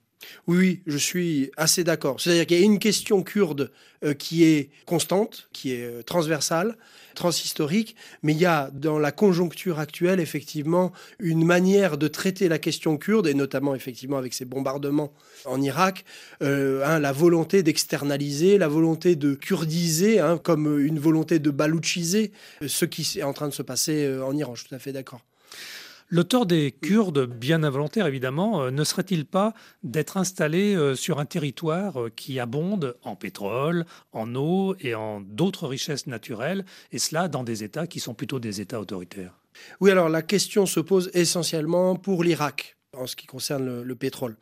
Oui, 0.47 0.81
je 0.87 0.97
suis 0.97 1.51
assez 1.57 1.83
d'accord. 1.83 2.19
C'est-à-dire 2.19 2.45
qu'il 2.45 2.57
y 2.57 2.61
a 2.61 2.65
une 2.65 2.79
question 2.79 3.23
kurde 3.23 3.71
euh, 4.03 4.13
qui 4.13 4.43
est 4.45 4.69
constante, 4.85 5.47
qui 5.53 5.73
est 5.73 5.83
euh, 5.83 6.01
transversale, 6.01 6.77
transhistorique, 7.15 7.95
mais 8.23 8.33
il 8.33 8.39
y 8.39 8.45
a 8.45 8.69
dans 8.73 8.99
la 8.99 9.11
conjoncture 9.11 9.79
actuelle 9.79 10.19
effectivement 10.19 10.91
une 11.19 11.45
manière 11.45 11.97
de 11.97 12.07
traiter 12.07 12.47
la 12.47 12.59
question 12.59 12.97
kurde, 12.97 13.27
et 13.27 13.33
notamment 13.33 13.75
effectivement 13.75 14.17
avec 14.17 14.33
ces 14.33 14.45
bombardements 14.45 15.13
en 15.45 15.61
Irak, 15.61 16.05
euh, 16.41 16.83
hein, 16.85 16.99
la 16.99 17.11
volonté 17.11 17.63
d'externaliser, 17.63 18.57
la 18.57 18.67
volonté 18.67 19.15
de 19.15 19.35
kurdiser, 19.35 20.19
hein, 20.19 20.37
comme 20.37 20.79
une 20.79 20.99
volonté 20.99 21.39
de 21.39 21.49
balouchiser 21.49 22.31
ce 22.65 22.85
qui 22.85 23.19
est 23.19 23.23
en 23.23 23.33
train 23.33 23.47
de 23.47 23.53
se 23.53 23.63
passer 23.63 24.17
en 24.23 24.35
Iran. 24.35 24.55
Je 24.55 24.61
suis 24.61 24.69
tout 24.69 24.75
à 24.75 24.79
fait 24.79 24.93
d'accord. 24.93 25.21
Tort 26.23 26.45
des 26.45 26.71
Kurdes, 26.71 27.25
bien 27.25 27.63
involontaire 27.63 28.07
évidemment, 28.07 28.61
euh, 28.61 28.71
ne 28.71 28.83
serait-il 28.83 29.25
pas 29.25 29.53
d'être 29.83 30.17
installés 30.17 30.73
euh, 30.73 30.95
sur 30.95 31.19
un 31.19 31.25
territoire 31.25 32.01
euh, 32.01 32.09
qui 32.09 32.39
abonde 32.39 32.95
en 33.03 33.15
pétrole, 33.15 33.85
en 34.13 34.33
eau 34.35 34.75
et 34.79 34.95
en 34.95 35.19
d'autres 35.19 35.67
richesses 35.67 36.07
naturelles, 36.07 36.65
et 36.91 36.99
cela 36.99 37.27
dans 37.27 37.43
des 37.43 37.63
États 37.63 37.87
qui 37.87 37.99
sont 37.99 38.13
plutôt 38.13 38.39
des 38.39 38.61
États 38.61 38.79
autoritaires? 38.79 39.33
Oui, 39.81 39.91
alors 39.91 40.07
la 40.07 40.21
question 40.21 40.65
se 40.65 40.79
pose 40.79 41.09
essentiellement 41.13 41.95
pour 41.95 42.23
l'Irak, 42.23 42.77
en 42.95 43.05
ce 43.05 43.15
qui 43.15 43.25
concerne 43.25 43.65
le, 43.65 43.83
le 43.83 43.95
pétrole. 43.95 44.37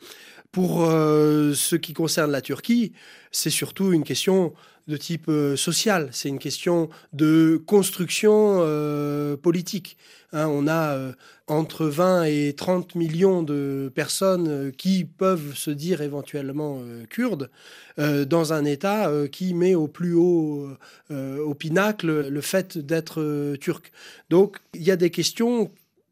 Pour 0.56 0.86
euh, 0.86 1.54
ce 1.54 1.76
qui 1.76 1.92
concerne 1.92 2.32
la 2.32 2.40
Turquie, 2.40 2.94
c'est 3.30 3.50
surtout 3.50 3.92
une 3.92 4.06
question 4.06 4.54
de 4.88 4.96
type 4.96 5.28
euh, 5.28 5.58
social, 5.58 6.08
c'est 6.14 6.30
une 6.30 6.40
question 6.40 6.90
de 7.12 7.62
construction 7.68 8.60
euh, 8.62 9.36
politique. 9.36 9.98
Hein, 10.32 10.48
on 10.48 10.70
a 10.70 11.12
entre 11.48 11.88
20 11.88 12.24
et 12.24 12.54
30 12.56 12.96
millions 12.96 13.44
de 13.44 13.92
personnes 13.94 14.72
qui 14.72 15.04
peuvent 15.04 15.58
se 15.58 15.72
dire 15.72 16.02
éventuellement 16.02 16.82
kurdes 17.10 17.50
dans 17.98 18.54
un 18.54 18.66
État 18.66 19.10
qui 19.32 19.54
met 19.54 19.76
au 19.76 19.88
plus 19.88 20.14
haut, 20.14 20.70
au 21.10 21.54
pinacle, 21.54 22.28
le 22.28 22.42
fait 22.42 22.78
d'être 22.78 23.56
turc. 23.62 23.92
Donc 24.30 24.58
il 24.74 24.84
y 24.84 24.92
a 24.92 24.98
des 24.98 25.10
questions 25.10 25.72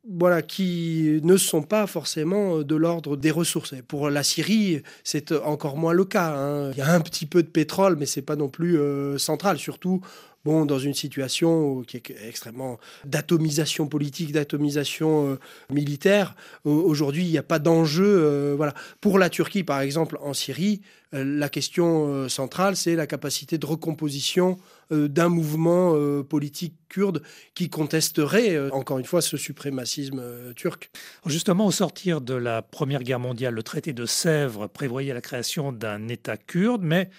voilà, 0.10 0.42
qui 0.42 1.22
ne 1.24 1.38
sont 1.38 1.62
pas 1.64 1.88
forcément 1.88 2.62
de 2.62 2.76
l'ordre 2.76 3.16
des 3.16 3.32
ressources. 3.32 3.74
Pour 3.88 4.10
la 4.10 4.22
Syrie, 4.22 4.84
c'est 5.04 5.32
encore 5.32 5.78
moins 5.78 5.94
le 5.94 6.04
cas. 6.04 6.36
hein. 6.36 6.72
Il 6.72 6.78
y 6.78 6.82
a 6.82 6.94
un 6.94 7.00
petit 7.00 7.26
peu 7.26 7.42
de 7.42 7.48
pétrole, 7.48 7.96
mais 7.98 8.06
c'est 8.06 8.22
pas 8.22 8.36
non 8.36 8.50
plus 8.50 8.78
euh, 8.78 9.18
central, 9.18 9.58
surtout 9.58 10.02
bon, 10.46 10.66
dans 10.66 10.80
une 10.80 10.94
situation 10.94 11.82
qui 11.84 11.98
est 11.98 12.16
extrêmement 12.28 12.78
d'atomisation 13.06 13.88
politique, 13.88 14.32
d'atomisation 14.32 15.30
euh, 15.32 15.40
militaire. 15.70 16.36
Au- 16.66 16.72
Aujourd'hui, 16.72 17.24
il 17.26 17.32
n'y 17.32 17.38
a 17.38 17.44
pas 17.44 17.60
d'enjeu. 17.60 18.06
euh, 18.06 18.54
voilà. 18.58 18.74
Pour 19.02 19.20
la 19.20 19.30
Turquie, 19.30 19.64
par 19.64 19.82
exemple, 19.82 20.18
en 20.22 20.34
Syrie, 20.34 20.82
euh, 21.14 21.24
la 21.24 21.50
question 21.50 22.28
centrale, 22.30 22.76
c'est 22.76 22.96
la 22.96 23.08
capacité 23.08 23.58
de 23.58 23.66
recomposition 23.66 24.58
d'un 24.92 25.30
mouvement 25.30 25.96
politique 26.24 26.76
kurde 26.88 27.24
qui 27.56 27.70
contesterait, 27.70 28.70
encore 28.72 29.00
une 29.00 29.06
fois, 29.06 29.22
ce 29.22 29.38
suprémacisme 29.38 30.22
turc. 30.56 30.92
Justement, 31.26 31.66
au 31.66 31.72
sortir 31.72 32.22
de 32.22 32.36
la 32.36 32.62
Première 32.62 33.02
Guerre 33.02 33.20
mondiale, 33.20 33.56
le 33.56 33.64
traité 33.64 33.94
de 33.94 34.06
Sèvres 34.06 34.68
prévoyait 34.68 35.14
la 35.14 35.22
création 35.22 35.72
d'un 35.72 36.10
État 36.10 36.38
kurde, 36.38 36.82
mais 36.84 37.10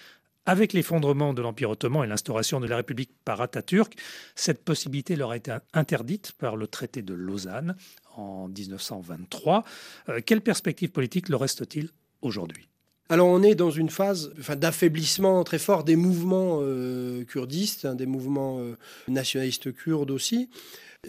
avec 0.45 0.73
l'effondrement 0.73 1.33
de 1.33 1.41
l'Empire 1.41 1.71
ottoman 1.71 2.03
et 2.03 2.07
l'instauration 2.07 2.59
de 2.59 2.67
la 2.67 2.77
République 2.77 3.11
par 3.25 3.41
Atatürk, 3.41 3.95
cette 4.35 4.63
possibilité 4.63 5.15
leur 5.15 5.31
a 5.31 5.37
été 5.37 5.55
interdite 5.73 6.33
par 6.33 6.55
le 6.55 6.67
traité 6.67 7.01
de 7.01 7.13
Lausanne 7.13 7.75
en 8.15 8.47
1923. 8.47 9.63
Euh, 10.09 10.21
quelle 10.25 10.41
perspective 10.41 10.89
politique 10.91 11.29
leur 11.29 11.41
reste-t-il 11.41 11.89
aujourd'hui? 12.21 12.67
Alors 13.07 13.27
on 13.27 13.43
est 13.43 13.53
dans 13.53 13.69
une 13.69 13.89
phase 13.89 14.31
d'affaiblissement 14.49 15.43
très 15.43 15.59
fort 15.59 15.83
des 15.83 15.95
mouvements 15.95 16.59
euh, 16.61 17.23
kurdistes, 17.23 17.85
hein, 17.85 17.93
des 17.93 18.07
mouvements 18.07 18.59
euh, 18.59 18.75
nationalistes 19.07 19.71
kurdes 19.71 20.09
aussi. 20.09 20.49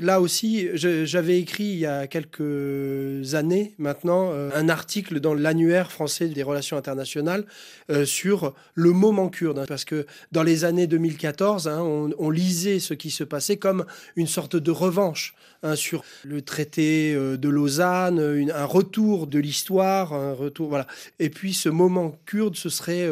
Là 0.00 0.20
aussi, 0.20 0.68
j'avais 0.74 1.38
écrit 1.38 1.64
il 1.64 1.78
y 1.78 1.86
a 1.86 2.06
quelques 2.06 3.34
années 3.34 3.74
maintenant 3.78 4.30
euh, 4.32 4.50
un 4.54 4.68
article 4.68 5.20
dans 5.20 5.34
l'annuaire 5.34 5.90
français 5.90 6.28
des 6.28 6.42
relations 6.42 6.76
internationales 6.76 7.46
euh, 7.90 8.04
sur 8.04 8.54
le 8.74 8.90
moment 8.90 9.28
kurde, 9.28 9.64
parce 9.66 9.84
que 9.84 10.06
dans 10.32 10.42
les 10.42 10.64
années 10.64 10.86
2014, 10.86 11.68
hein, 11.68 11.80
on, 11.80 12.30
lisait 12.30 12.80
ce 12.80 12.94
qui 12.94 13.10
se 13.10 13.24
passait 13.24 13.56
comme 13.56 13.86
une 14.16 14.26
sorte 14.26 14.56
de 14.56 14.70
revanche 14.70 15.34
hein, 15.62 15.76
sur 15.76 16.04
le 16.24 16.42
traité 16.42 17.14
euh, 17.14 17.36
de 17.36 17.48
Lausanne, 17.48 18.50
un 18.52 18.64
retour 18.64 19.26
de 19.26 19.38
l'histoire, 19.38 20.12
un 20.12 20.34
retour, 20.34 20.68
voilà. 20.68 20.86
Et 21.18 21.30
puis 21.30 21.54
ce 21.54 21.68
moment 21.68 22.18
kurde 22.26 22.56
se 22.56 22.68
serait 22.68 23.08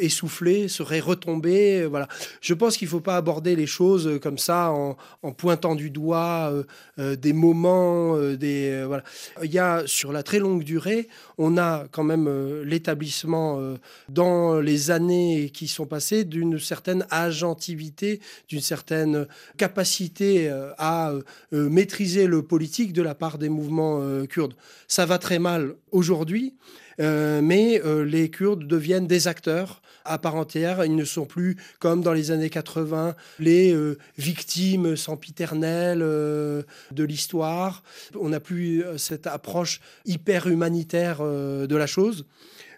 essoufflé, 0.00 0.68
serait 0.68 1.00
retombé. 1.00 1.86
voilà. 1.86 2.08
Je 2.40 2.54
pense 2.54 2.76
qu'il 2.76 2.86
ne 2.86 2.90
faut 2.90 3.00
pas 3.00 3.16
aborder 3.16 3.56
les 3.56 3.66
choses 3.66 4.18
comme 4.20 4.38
ça 4.38 4.70
en 4.70 5.32
pointant 5.32 5.74
du 5.74 5.90
doigt 5.90 6.01
euh, 6.10 6.62
euh, 6.98 7.16
des 7.16 7.32
moments. 7.32 8.16
euh, 8.16 8.36
des, 8.36 8.84
voilà. 8.84 9.02
Il 9.42 9.52
y 9.52 9.58
a 9.58 9.82
sur 9.86 10.12
la 10.12 10.22
très 10.22 10.38
longue 10.38 10.64
durée, 10.64 11.08
on 11.38 11.56
a 11.58 11.86
quand 11.90 12.04
même 12.04 12.28
l'établissement 12.62 13.76
dans 14.08 14.60
les 14.60 14.90
années 14.90 15.50
qui 15.50 15.68
sont 15.68 15.86
passées 15.86 16.24
d'une 16.24 16.58
certaine 16.58 17.06
agentivité, 17.10 18.20
d'une 18.48 18.60
certaine 18.60 19.26
capacité 19.56 20.50
à 20.78 21.12
maîtriser 21.52 22.26
le 22.26 22.42
politique 22.42 22.92
de 22.92 23.02
la 23.02 23.14
part 23.14 23.38
des 23.38 23.48
mouvements 23.48 24.24
kurdes. 24.26 24.54
Ça 24.88 25.06
va 25.06 25.18
très 25.18 25.38
mal 25.38 25.74
aujourd'hui. 25.90 26.54
Euh, 27.00 27.40
mais 27.42 27.80
euh, 27.84 28.04
les 28.04 28.30
Kurdes 28.30 28.66
deviennent 28.66 29.06
des 29.06 29.28
acteurs 29.28 29.82
à 30.04 30.18
part 30.18 30.34
entière. 30.34 30.84
Ils 30.84 30.96
ne 30.96 31.04
sont 31.04 31.24
plus, 31.24 31.56
comme 31.78 32.02
dans 32.02 32.12
les 32.12 32.30
années 32.30 32.50
80, 32.50 33.14
les 33.38 33.72
euh, 33.72 33.98
victimes 34.18 34.96
sempiternelles 34.96 36.02
euh, 36.02 36.62
de 36.90 37.04
l'histoire. 37.04 37.82
On 38.18 38.30
n'a 38.30 38.40
plus 38.40 38.84
euh, 38.84 38.98
cette 38.98 39.26
approche 39.26 39.80
hyper 40.04 40.46
humanitaire 40.46 41.18
euh, 41.20 41.66
de 41.66 41.76
la 41.76 41.86
chose. 41.86 42.26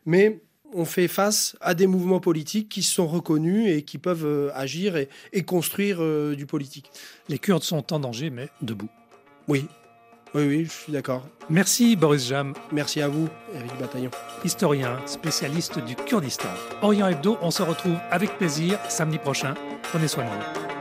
Mais 0.07 0.41
on 0.75 0.85
fait 0.85 1.09
face 1.09 1.57
à 1.61 1.75
des 1.75 1.87
mouvements 1.87 2.21
politiques 2.21 2.69
qui 2.69 2.83
sont 2.83 3.07
reconnus 3.07 3.69
et 3.71 3.83
qui 3.83 3.99
peuvent 3.99 4.51
agir 4.55 4.97
et, 4.97 5.09
et 5.33 5.45
construire 5.45 6.03
du 6.35 6.47
politique. 6.47 6.91
Les 7.29 7.39
Kurdes 7.39 7.63
sont 7.63 7.93
en 7.93 8.01
danger, 8.01 8.29
mais 8.29 8.49
debout. 8.61 8.89
Oui, 9.47 9.67
oui, 10.35 10.47
oui, 10.47 10.65
je 10.65 10.71
suis 10.73 10.93
d'accord. 10.93 11.23
Merci 11.51 11.97
Boris 11.97 12.27
Jam, 12.27 12.55
Merci 12.73 13.01
à 13.03 13.09
vous, 13.09 13.29
Eric 13.55 13.79
Bataillon. 13.79 14.11
historien, 14.45 14.99
spécialiste 15.07 15.79
du 15.85 15.95
Kurdistan. 15.95 16.49
Orient 16.83 17.09
Hebdo, 17.09 17.39
on 17.43 17.51
se 17.51 17.63
retrouve 17.63 17.97
avec 18.11 18.37
plaisir 18.39 18.79
samedi 18.89 19.19
prochain. 19.19 19.55
Prenez 19.83 20.09
soin 20.09 20.25
de 20.25 20.31
vous. 20.31 20.74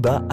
Débat 0.00 0.22